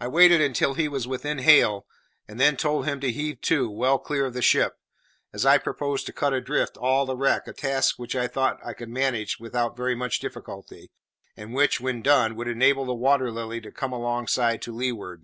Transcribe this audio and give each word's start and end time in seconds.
I 0.00 0.08
waited 0.08 0.40
until 0.40 0.74
he 0.74 0.88
was 0.88 1.06
within 1.06 1.38
hail, 1.38 1.86
and 2.26 2.40
then 2.40 2.56
told 2.56 2.86
him 2.86 2.98
to 2.98 3.12
heave 3.12 3.40
to 3.42 3.70
well 3.70 4.00
clear 4.00 4.26
of 4.26 4.34
the 4.34 4.42
ship, 4.42 4.72
as 5.32 5.46
I 5.46 5.58
proposed 5.58 6.06
to 6.06 6.12
cut 6.12 6.32
adrift 6.32 6.76
all 6.76 7.06
the 7.06 7.16
wreck, 7.16 7.46
a 7.46 7.52
task 7.52 7.96
which 7.96 8.16
I 8.16 8.26
thought 8.26 8.58
I 8.66 8.72
could 8.72 8.88
manage 8.88 9.38
without 9.38 9.76
very 9.76 9.94
much 9.94 10.18
difficulty, 10.18 10.90
and 11.36 11.54
which, 11.54 11.80
when 11.80 12.02
done, 12.02 12.34
would 12.34 12.48
enable 12.48 12.84
the 12.84 12.94
Water 12.94 13.30
Lily 13.30 13.60
to 13.60 13.70
come 13.70 13.92
alongside 13.92 14.60
to 14.62 14.74
leeward. 14.74 15.22